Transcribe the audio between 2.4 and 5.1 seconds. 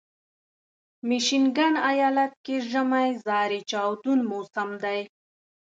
کې ژمی زارې چاودون موسم دی.